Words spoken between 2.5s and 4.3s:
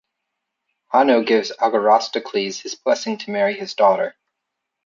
his blessing to marry his daughter.